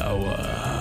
lawan. 0.00 0.79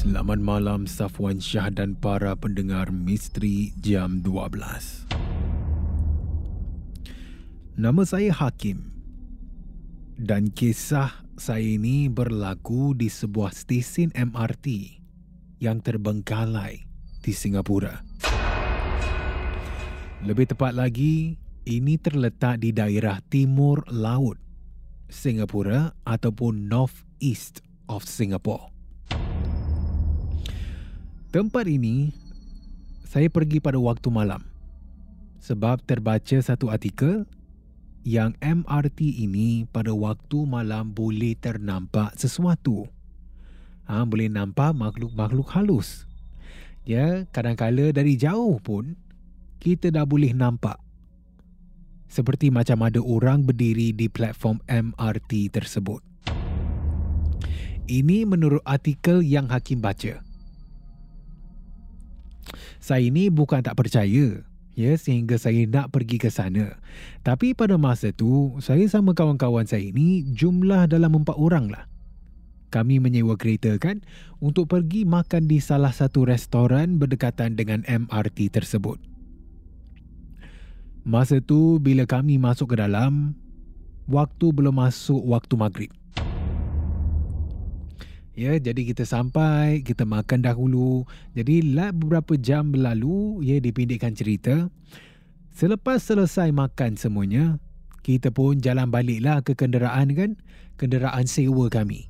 Selamat 0.00 0.40
malam 0.40 0.88
Safwan 0.88 1.44
Shah 1.44 1.68
dan 1.68 1.92
para 1.92 2.32
pendengar 2.32 2.88
Misteri 2.88 3.76
Jam 3.84 4.24
12. 4.24 5.04
Nama 7.76 8.02
saya 8.08 8.32
Hakim. 8.32 8.96
Dan 10.16 10.56
kisah 10.56 11.28
saya 11.36 11.60
ini 11.60 12.08
berlaku 12.08 12.96
di 12.96 13.12
sebuah 13.12 13.52
stesen 13.52 14.08
MRT 14.16 14.96
yang 15.60 15.84
terbengkalai 15.84 16.80
di 17.20 17.32
Singapura. 17.36 18.00
Lebih 20.24 20.56
tepat 20.56 20.80
lagi, 20.80 21.36
ini 21.68 22.00
terletak 22.00 22.64
di 22.64 22.72
daerah 22.72 23.20
timur 23.28 23.84
laut 23.92 24.40
Singapura 25.12 25.92
ataupun 26.08 26.72
North 26.72 27.04
East 27.20 27.60
of 27.84 28.08
Singapore. 28.08 28.79
Tempat 31.30 31.70
ini 31.70 32.10
saya 33.06 33.30
pergi 33.30 33.62
pada 33.62 33.78
waktu 33.78 34.10
malam 34.10 34.42
sebab 35.38 35.78
terbaca 35.86 36.34
satu 36.42 36.74
artikel 36.74 37.22
yang 38.02 38.34
MRT 38.42 38.98
ini 38.98 39.62
pada 39.70 39.94
waktu 39.94 40.42
malam 40.42 40.90
boleh 40.90 41.38
ternampak 41.38 42.18
sesuatu. 42.18 42.90
Ha, 43.86 44.02
boleh 44.02 44.26
nampak 44.26 44.74
makhluk-makhluk 44.74 45.46
halus. 45.54 46.02
Ya, 46.82 47.22
kadang-kala 47.30 47.94
dari 47.94 48.18
jauh 48.18 48.58
pun 48.58 48.98
kita 49.62 49.94
dah 49.94 50.02
boleh 50.02 50.34
nampak. 50.34 50.82
Seperti 52.10 52.50
macam 52.50 52.82
ada 52.82 52.98
orang 52.98 53.46
berdiri 53.46 53.94
di 53.94 54.10
platform 54.10 54.58
MRT 54.66 55.54
tersebut. 55.54 56.02
Ini 57.86 58.26
menurut 58.26 58.66
artikel 58.66 59.22
yang 59.22 59.46
Hakim 59.46 59.78
baca. 59.78 60.26
Saya 62.82 63.06
ini 63.06 63.28
bukan 63.28 63.62
tak 63.64 63.76
percaya 63.78 64.42
ya 64.78 64.92
sehingga 64.96 65.36
saya 65.36 65.66
nak 65.68 65.92
pergi 65.92 66.16
ke 66.16 66.32
sana. 66.32 66.78
Tapi 67.20 67.52
pada 67.52 67.76
masa 67.76 68.14
tu 68.14 68.56
saya 68.64 68.86
sama 68.88 69.12
kawan-kawan 69.12 69.68
saya 69.68 69.92
ini 69.92 70.24
jumlah 70.32 70.88
dalam 70.88 71.20
empat 71.20 71.36
orang 71.36 71.68
lah. 71.68 71.84
Kami 72.70 73.02
menyewa 73.02 73.34
kereta 73.34 73.74
kan 73.82 74.00
untuk 74.38 74.70
pergi 74.70 75.02
makan 75.02 75.50
di 75.50 75.58
salah 75.58 75.90
satu 75.90 76.22
restoran 76.22 77.02
berdekatan 77.02 77.58
dengan 77.58 77.82
MRT 77.82 78.54
tersebut. 78.54 79.02
Masa 81.02 81.42
tu 81.42 81.82
bila 81.82 82.06
kami 82.06 82.38
masuk 82.38 82.76
ke 82.76 82.76
dalam, 82.78 83.34
waktu 84.06 84.54
belum 84.54 84.78
masuk 84.78 85.18
waktu 85.26 85.54
maghrib. 85.58 85.90
Ya, 88.40 88.56
jadi 88.56 88.88
kita 88.88 89.04
sampai, 89.04 89.84
kita 89.84 90.08
makan 90.08 90.40
dahulu. 90.40 91.04
Jadi 91.36 91.76
lah 91.76 91.92
beberapa 91.92 92.40
jam 92.40 92.72
berlalu, 92.72 93.44
ya 93.44 93.60
dipindikkan 93.60 94.16
cerita. 94.16 94.72
Selepas 95.52 96.08
selesai 96.08 96.48
makan 96.48 96.96
semuanya, 96.96 97.60
kita 98.00 98.32
pun 98.32 98.56
jalan 98.56 98.88
baliklah 98.88 99.44
ke 99.44 99.52
kenderaan 99.52 100.16
kan, 100.16 100.30
kenderaan 100.80 101.28
sewa 101.28 101.68
kami. 101.68 102.08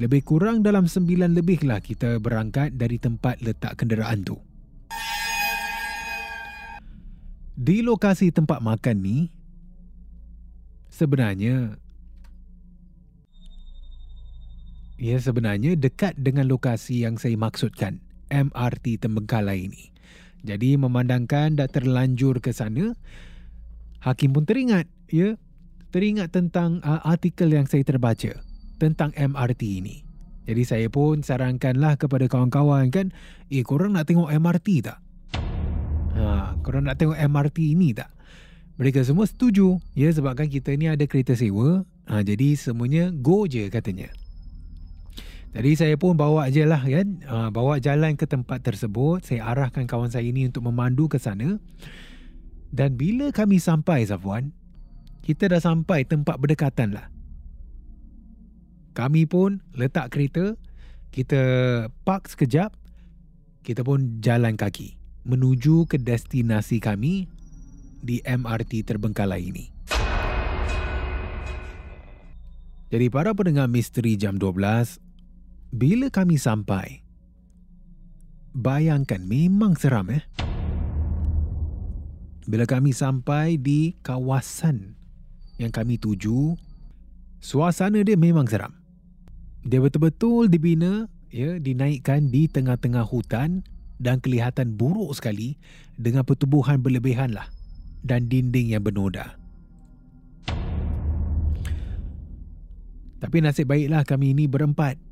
Lebih 0.00 0.24
kurang 0.24 0.64
dalam 0.64 0.88
sembilan 0.88 1.36
lebih 1.36 1.68
lah 1.68 1.84
kita 1.84 2.16
berangkat 2.16 2.80
dari 2.80 2.96
tempat 2.96 3.44
letak 3.44 3.76
kenderaan 3.76 4.24
tu. 4.24 4.40
Di 7.60 7.84
lokasi 7.84 8.32
tempat 8.32 8.64
makan 8.64 8.96
ni, 9.04 9.28
sebenarnya 10.88 11.76
Ya 15.00 15.16
sebenarnya 15.16 15.80
dekat 15.80 16.12
dengan 16.20 16.44
lokasi 16.44 17.08
yang 17.08 17.16
saya 17.16 17.32
maksudkan, 17.40 18.04
MRT 18.28 19.00
Tembengkalai 19.00 19.64
ini. 19.64 19.88
Jadi 20.44 20.76
memandangkan 20.76 21.56
dah 21.56 21.72
terlanjur 21.72 22.44
ke 22.44 22.52
sana, 22.52 22.92
Hakim 24.04 24.36
pun 24.36 24.44
teringat, 24.44 24.84
ya, 25.08 25.40
teringat 25.88 26.36
tentang 26.36 26.84
uh, 26.84 27.00
artikel 27.00 27.48
yang 27.48 27.64
saya 27.64 27.80
terbaca 27.80 28.44
tentang 28.76 29.16
MRT 29.16 29.80
ini. 29.80 30.04
Jadi 30.44 30.62
saya 30.68 30.86
pun 30.92 31.24
sarankanlah 31.24 31.96
kepada 31.96 32.28
kawan-kawan 32.28 32.92
kan, 32.92 33.08
eh 33.48 33.64
korang 33.64 33.96
nak 33.96 34.04
tengok 34.04 34.28
MRT 34.28 34.84
tak? 34.84 35.00
Ha, 36.12 36.60
korang 36.60 36.84
nak 36.84 37.00
tengok 37.00 37.16
MRT 37.16 37.72
ini 37.72 37.96
tak? 37.96 38.12
Mereka 38.76 39.00
semua 39.00 39.24
setuju, 39.24 39.80
ya 39.96 40.12
sebabkan 40.12 40.52
kita 40.52 40.76
ni 40.76 40.92
ada 40.92 41.08
kereta 41.08 41.32
sewa, 41.32 41.88
ha, 42.04 42.20
jadi 42.20 42.52
semuanya 42.52 43.08
go 43.16 43.48
je 43.48 43.64
katanya. 43.72 44.12
Jadi 45.50 45.70
saya 45.74 45.94
pun 45.98 46.14
bawa 46.14 46.46
je 46.46 46.62
lah 46.62 46.78
kan. 46.78 47.08
Uh, 47.26 47.48
bawa 47.50 47.82
jalan 47.82 48.14
ke 48.14 48.26
tempat 48.26 48.62
tersebut. 48.62 49.26
Saya 49.26 49.50
arahkan 49.50 49.90
kawan 49.90 50.10
saya 50.10 50.22
ini 50.22 50.46
untuk 50.46 50.62
memandu 50.70 51.10
ke 51.10 51.18
sana. 51.18 51.58
Dan 52.70 52.94
bila 52.94 53.34
kami 53.34 53.58
sampai 53.58 54.06
Zafwan. 54.06 54.54
Kita 55.20 55.50
dah 55.50 55.60
sampai 55.60 56.06
tempat 56.06 56.38
berdekatan 56.38 56.96
lah. 56.96 57.12
Kami 58.96 59.28
pun 59.28 59.62
letak 59.76 60.10
kereta, 60.10 60.58
kita 61.14 61.42
park 62.02 62.26
sekejap, 62.26 62.74
kita 63.62 63.86
pun 63.86 64.18
jalan 64.24 64.58
kaki 64.58 64.98
menuju 65.28 65.84
ke 65.86 66.00
destinasi 66.00 66.80
kami 66.80 67.28
di 68.00 68.24
MRT 68.24 68.88
Terbengkalai 68.88 69.42
ini. 69.44 69.64
Jadi 72.90 73.06
para 73.06 73.30
pendengar 73.36 73.70
misteri 73.70 74.18
jam 74.18 74.34
12, 74.34 74.98
bila 75.70 76.10
kami 76.10 76.34
sampai, 76.34 77.06
bayangkan 78.50 79.22
memang 79.22 79.78
seram 79.78 80.10
eh. 80.10 80.26
Bila 82.50 82.66
kami 82.66 82.90
sampai 82.90 83.54
di 83.54 83.94
kawasan 84.02 84.98
yang 85.62 85.70
kami 85.70 86.02
tuju, 86.02 86.58
suasana 87.38 88.02
dia 88.02 88.18
memang 88.18 88.50
seram. 88.50 88.74
Dia 89.62 89.78
betul-betul 89.78 90.50
dibina, 90.50 91.06
ya, 91.30 91.62
dinaikkan 91.62 92.34
di 92.34 92.50
tengah-tengah 92.50 93.06
hutan 93.06 93.62
dan 94.02 94.18
kelihatan 94.18 94.74
buruk 94.74 95.14
sekali 95.14 95.54
dengan 95.94 96.26
pertubuhan 96.26 96.82
berlebihan 96.82 97.30
lah 97.30 97.46
dan 98.02 98.26
dinding 98.26 98.74
yang 98.74 98.82
bernoda. 98.82 99.38
Tapi 103.20 103.36
nasib 103.44 103.68
baiklah 103.68 104.02
kami 104.02 104.32
ini 104.32 104.48
berempat. 104.48 105.09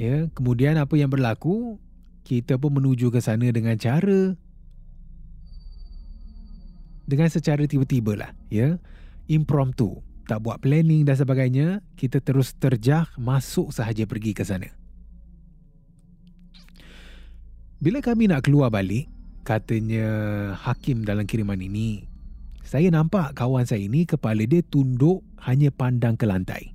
Ya, 0.00 0.32
kemudian 0.32 0.80
apa 0.80 0.96
yang 0.96 1.12
berlaku? 1.12 1.76
Kita 2.24 2.56
pun 2.56 2.72
menuju 2.72 3.12
ke 3.12 3.20
sana 3.20 3.52
dengan 3.52 3.76
cara 3.76 4.32
dengan 7.04 7.28
secara 7.28 7.68
tiba-tiba 7.68 8.16
lah, 8.16 8.32
ya. 8.48 8.80
Impromptu 9.28 10.00
tak 10.24 10.40
buat 10.40 10.62
planning 10.62 11.04
dan 11.04 11.20
sebagainya, 11.20 11.84
kita 12.00 12.22
terus 12.24 12.56
terjah 12.56 13.12
masuk 13.20 13.76
sahaja 13.76 14.08
pergi 14.08 14.32
ke 14.32 14.40
sana. 14.46 14.72
Bila 17.82 18.00
kami 18.00 18.30
nak 18.30 18.46
keluar 18.46 18.72
balik, 18.72 19.10
katanya 19.44 20.06
hakim 20.54 21.04
dalam 21.04 21.28
kiriman 21.28 21.60
ini, 21.60 22.08
saya 22.64 22.88
nampak 22.88 23.34
kawan 23.34 23.66
saya 23.66 23.84
ini 23.84 24.06
kepala 24.06 24.46
dia 24.46 24.62
tunduk 24.62 25.26
hanya 25.42 25.68
pandang 25.74 26.14
ke 26.14 26.24
lantai. 26.24 26.72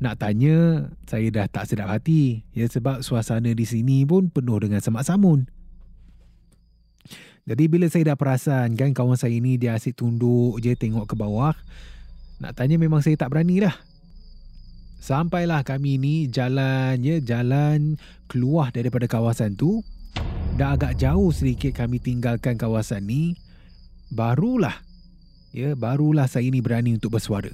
Nak 0.00 0.16
tanya, 0.16 0.88
saya 1.04 1.28
dah 1.28 1.44
tak 1.44 1.68
sedap 1.68 1.92
hati 1.92 2.48
ya 2.56 2.64
sebab 2.64 3.04
suasana 3.04 3.52
di 3.52 3.68
sini 3.68 4.08
pun 4.08 4.32
penuh 4.32 4.56
dengan 4.56 4.80
semak 4.80 5.04
samun. 5.04 5.44
Jadi 7.44 7.68
bila 7.68 7.84
saya 7.92 8.12
dah 8.12 8.16
perasan 8.16 8.80
kan 8.80 8.96
kawan 8.96 9.20
saya 9.20 9.36
ini 9.36 9.60
dia 9.60 9.76
asyik 9.76 10.00
tunduk 10.00 10.56
je 10.64 10.72
tengok 10.72 11.04
ke 11.04 11.14
bawah. 11.20 11.52
Nak 12.40 12.56
tanya 12.56 12.80
memang 12.80 13.04
saya 13.04 13.20
tak 13.20 13.28
berani 13.28 13.60
lah. 13.60 13.76
Sampailah 15.04 15.64
kami 15.68 16.00
ni 16.00 16.14
jalan 16.32 17.00
ya 17.04 17.20
jalan 17.20 18.00
keluar 18.24 18.72
daripada 18.72 19.04
kawasan 19.04 19.52
tu. 19.52 19.84
Dah 20.56 20.80
agak 20.80 20.96
jauh 20.96 21.28
sedikit 21.28 21.76
kami 21.76 22.00
tinggalkan 22.00 22.56
kawasan 22.56 23.04
ni. 23.04 23.36
Barulah 24.08 24.80
ya 25.52 25.76
barulah 25.76 26.24
saya 26.24 26.48
ini 26.48 26.64
berani 26.64 26.96
untuk 26.96 27.20
bersuara. 27.20 27.52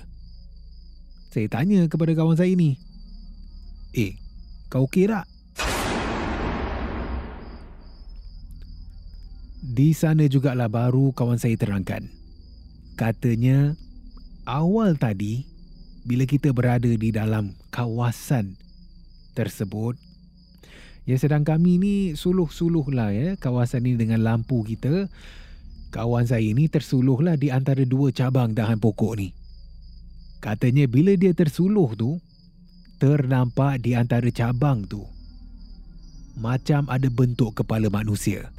Saya 1.37 1.53
tanya 1.53 1.85
kepada 1.85 2.17
kawan 2.17 2.33
saya 2.33 2.57
ni. 2.57 2.81
Eh, 3.93 4.17
kau 4.73 4.89
okey 4.89 5.05
tak? 5.05 5.29
Di 9.61 9.93
sana 9.93 10.25
jugalah 10.33 10.73
baru 10.73 11.13
kawan 11.13 11.37
saya 11.37 11.53
terangkan. 11.61 12.09
Katanya, 12.97 13.77
awal 14.49 14.97
tadi 14.97 15.45
bila 16.09 16.25
kita 16.25 16.57
berada 16.57 16.89
di 16.89 17.13
dalam 17.13 17.53
kawasan 17.69 18.57
tersebut, 19.37 20.01
ya 21.05 21.21
sedang 21.21 21.45
kami 21.45 21.77
ni 21.77 21.95
suluh-suluh 22.17 22.89
lah 22.97 23.13
ya 23.13 23.37
kawasan 23.37 23.85
ini 23.85 24.01
dengan 24.01 24.25
lampu 24.25 24.65
kita, 24.65 25.13
kawan 25.93 26.25
saya 26.25 26.49
ini 26.49 26.65
tersuluh 26.73 27.21
lah 27.21 27.37
di 27.37 27.53
antara 27.53 27.85
dua 27.85 28.09
cabang 28.09 28.57
dahan 28.57 28.81
pokok 28.81 29.21
ni. 29.21 29.37
Katanya 30.39 30.85
bila 30.87 31.17
dia 31.17 31.33
tersuluh 31.33 31.93
tu, 31.97 32.21
ternampak 33.01 33.81
di 33.83 33.97
antara 33.97 34.29
cabang 34.31 34.85
tu, 34.85 35.05
macam 36.37 36.85
ada 36.93 37.09
bentuk 37.09 37.61
kepala 37.63 37.89
manusia. 37.89 38.53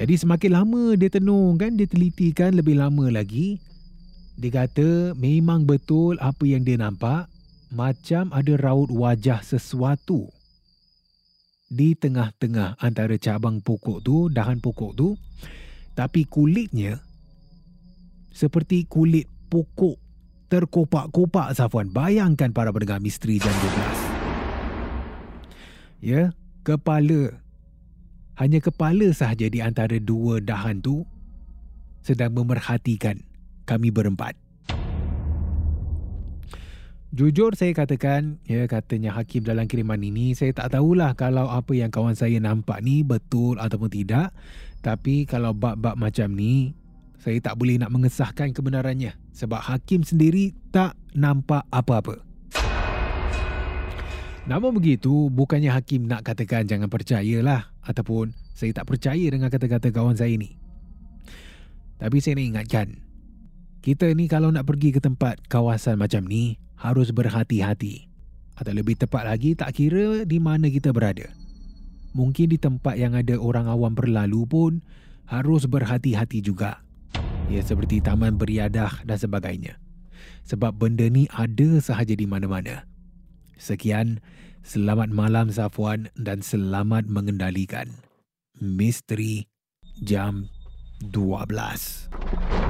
Jadi 0.00 0.14
semakin 0.16 0.52
lama 0.56 0.82
dia 0.96 1.12
tenung 1.12 1.60
kan, 1.60 1.76
dia 1.76 1.84
teliti 1.84 2.32
kan 2.32 2.56
lebih 2.56 2.80
lama 2.80 3.12
lagi. 3.12 3.60
Dia 4.40 4.64
kata 4.64 5.12
memang 5.20 5.68
betul 5.68 6.16
apa 6.16 6.48
yang 6.48 6.64
dia 6.64 6.80
nampak 6.80 7.28
macam 7.68 8.32
ada 8.32 8.56
raut 8.56 8.88
wajah 8.88 9.44
sesuatu 9.44 10.32
di 11.70 11.92
tengah-tengah 11.94 12.80
antara 12.82 13.14
cabang 13.20 13.60
pokok 13.62 14.00
tu, 14.02 14.32
dahan 14.32 14.58
pokok 14.58 14.92
tu. 14.96 15.08
Tapi 15.92 16.24
kulitnya 16.24 16.98
seperti 18.30 18.86
kulit 18.86 19.26
pokok 19.50 19.98
terkopak-kopak 20.50 21.54
Safwan. 21.54 21.94
Bayangkan 21.94 22.50
para 22.50 22.74
pendengar 22.74 22.98
misteri 22.98 23.38
jam 23.38 23.54
12. 23.54 24.10
Ya, 26.00 26.32
kepala 26.66 27.38
hanya 28.40 28.58
kepala 28.64 29.12
sahaja 29.12 29.52
di 29.52 29.60
antara 29.60 30.00
dua 30.00 30.40
dahan 30.40 30.80
tu 30.80 31.04
sedang 32.00 32.32
memerhatikan 32.32 33.20
kami 33.68 33.92
berempat. 33.92 34.32
Jujur 37.10 37.58
saya 37.58 37.74
katakan, 37.74 38.38
ya 38.46 38.70
katanya 38.70 39.10
Hakim 39.10 39.42
dalam 39.42 39.66
kiriman 39.66 39.98
ini, 39.98 40.38
saya 40.38 40.54
tak 40.54 40.78
tahulah 40.78 41.18
kalau 41.18 41.50
apa 41.50 41.74
yang 41.74 41.90
kawan 41.90 42.14
saya 42.14 42.38
nampak 42.38 42.86
ni 42.86 43.02
betul 43.02 43.58
ataupun 43.58 43.90
tidak. 43.90 44.30
Tapi 44.78 45.26
kalau 45.26 45.50
bab-bab 45.50 45.98
macam 45.98 46.30
ni, 46.32 46.78
saya 47.20 47.36
tak 47.44 47.60
boleh 47.60 47.76
nak 47.76 47.92
mengesahkan 47.92 48.56
kebenarannya. 48.56 49.12
Sebab 49.36 49.60
Hakim 49.60 50.00
sendiri 50.00 50.56
tak 50.72 50.96
nampak 51.12 51.68
apa-apa. 51.68 52.24
Namun 54.48 54.72
begitu, 54.80 55.28
bukannya 55.28 55.68
Hakim 55.70 56.08
nak 56.08 56.24
katakan 56.24 56.64
jangan 56.64 56.88
percayalah 56.88 57.70
ataupun 57.84 58.32
saya 58.56 58.72
tak 58.72 58.88
percaya 58.88 59.26
dengan 59.28 59.52
kata-kata 59.52 59.92
kawan 59.92 60.16
saya 60.16 60.32
ini. 60.32 60.56
Tapi 62.00 62.16
saya 62.24 62.40
nak 62.40 62.46
ingatkan, 62.56 62.88
kita 63.84 64.08
ni 64.16 64.24
kalau 64.24 64.48
nak 64.48 64.64
pergi 64.64 64.96
ke 64.96 65.00
tempat 65.04 65.44
kawasan 65.52 66.00
macam 66.00 66.24
ni, 66.24 66.56
harus 66.80 67.12
berhati-hati. 67.12 68.08
Atau 68.56 68.72
lebih 68.72 68.96
tepat 68.96 69.28
lagi, 69.28 69.52
tak 69.52 69.76
kira 69.76 70.24
di 70.24 70.40
mana 70.40 70.72
kita 70.72 70.92
berada. 70.96 71.28
Mungkin 72.16 72.50
di 72.50 72.58
tempat 72.58 72.96
yang 72.96 73.12
ada 73.12 73.36
orang 73.36 73.68
awam 73.68 73.92
berlalu 73.92 74.48
pun, 74.48 74.72
harus 75.28 75.68
berhati-hati 75.68 76.40
juga. 76.40 76.80
Ya, 77.50 77.66
seperti 77.66 77.98
taman 77.98 78.38
beriadah 78.38 79.02
dan 79.02 79.18
sebagainya. 79.18 79.74
Sebab 80.46 80.78
benda 80.78 81.10
ni 81.10 81.26
ada 81.34 81.82
sahaja 81.82 82.14
di 82.14 82.22
mana-mana. 82.22 82.86
Sekian, 83.58 84.22
selamat 84.62 85.10
malam 85.10 85.50
Safwan 85.50 86.14
dan 86.14 86.46
selamat 86.46 87.10
mengendalikan. 87.10 87.90
Misteri 88.54 89.50
Jam 89.98 90.46
12. 91.02 92.69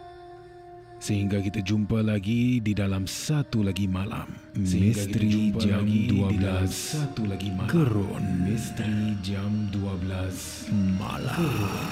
Sehingga 1.01 1.41
kita 1.41 1.65
jumpa 1.65 2.05
lagi 2.05 2.61
di 2.61 2.77
dalam 2.77 3.09
satu 3.09 3.65
lagi 3.65 3.89
malam. 3.89 4.29
Misteri 4.53 5.49
Jam 5.57 5.81
12 5.81 6.69
satu 6.69 7.25
lagi 7.25 7.49
malam. 7.49 7.73
Gerun 7.73 8.25
Misteri 8.45 9.17
Jam 9.25 9.65
12 9.73 10.69
Malam. 11.01 11.33
Gerun. 11.33 11.89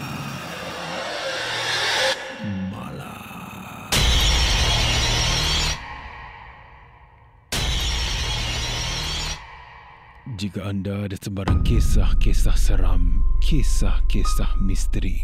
Jika 10.37 10.71
anda 10.71 11.09
ada 11.09 11.17
sebarang 11.19 11.65
kisah-kisah 11.67 12.55
seram, 12.55 13.25
kisah-kisah 13.43 14.55
misteri, 14.63 15.19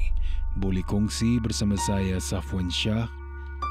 boleh 0.59 0.83
kongsi 0.83 1.39
bersama 1.39 1.79
saya 1.79 2.19
Safwan 2.19 2.67
Shah 2.67 3.07